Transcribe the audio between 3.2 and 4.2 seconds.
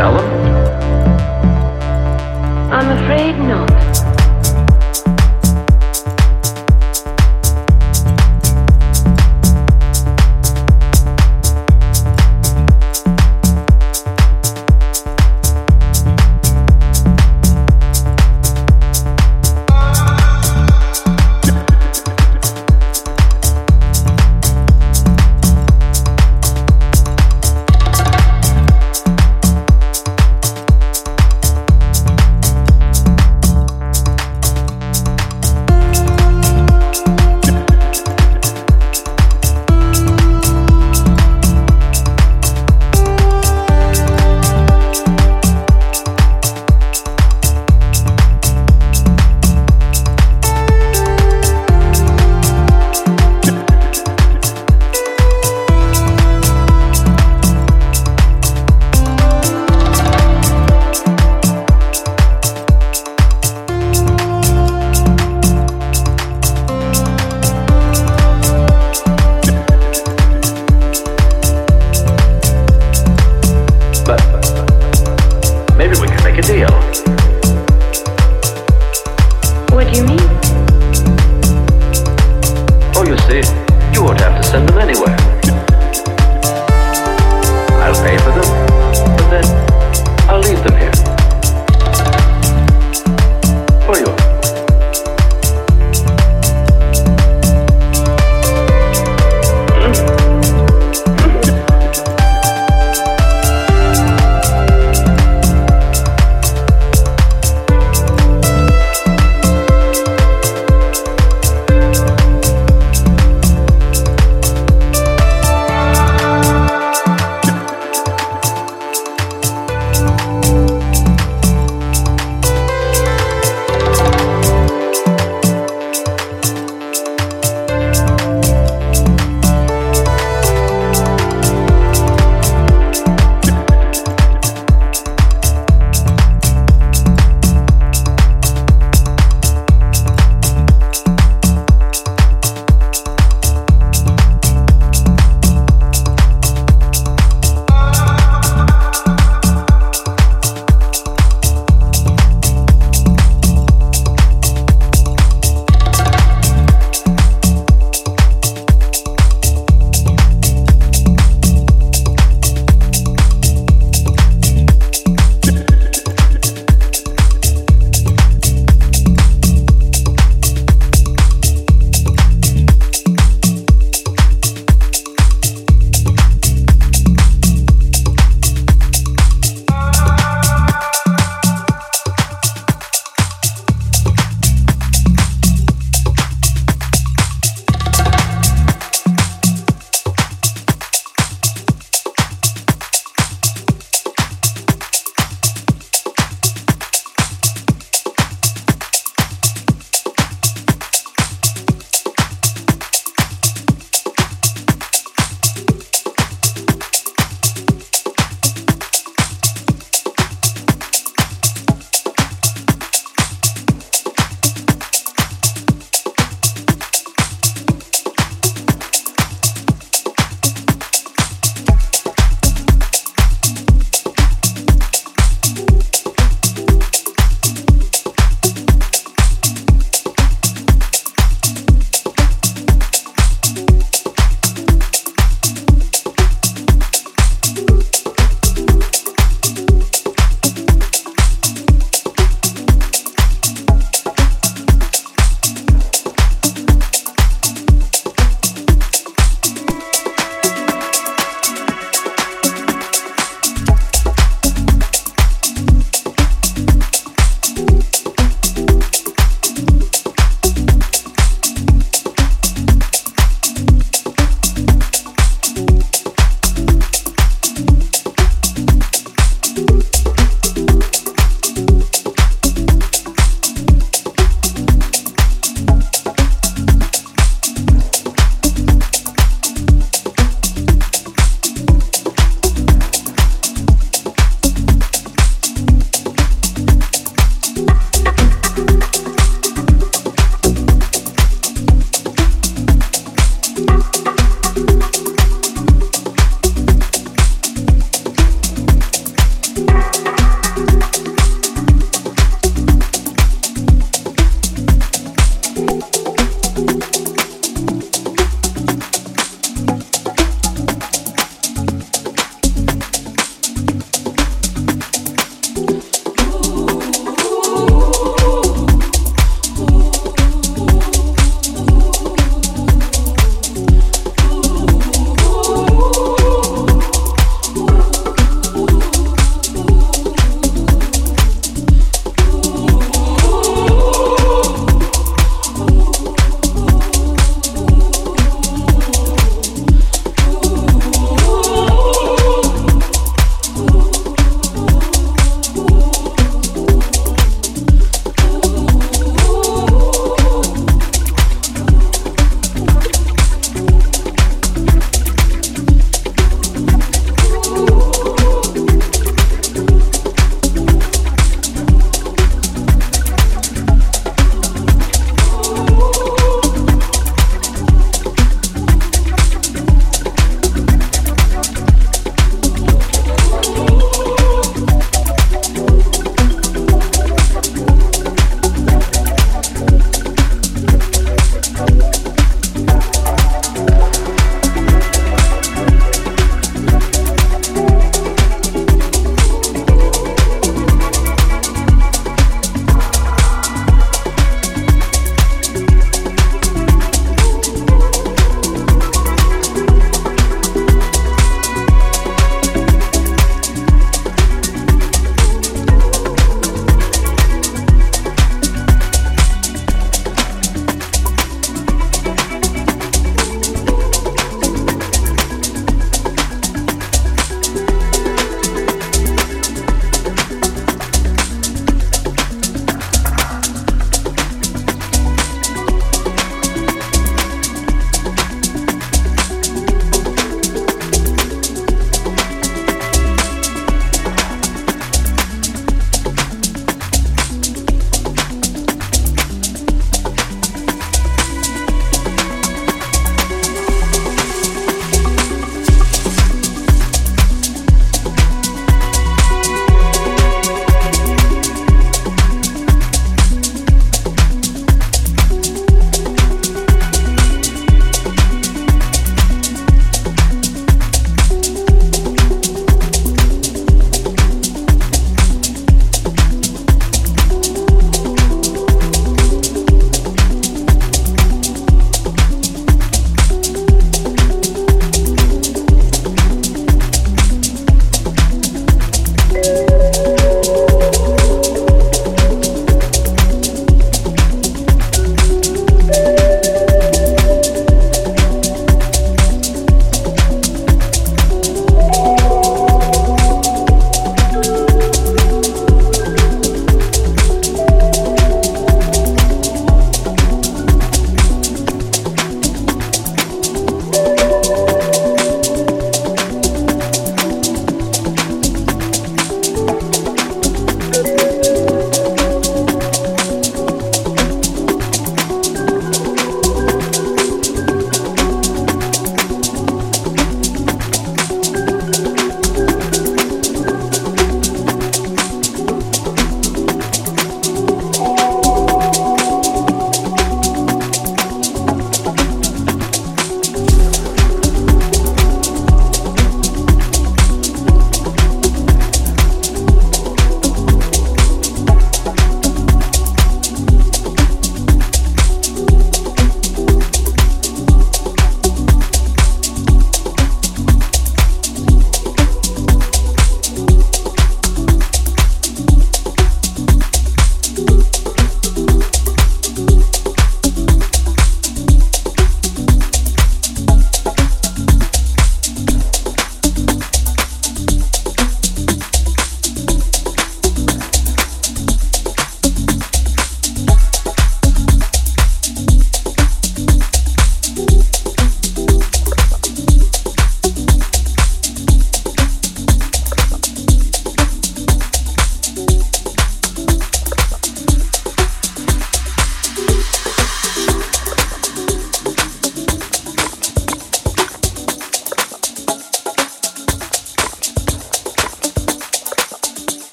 not.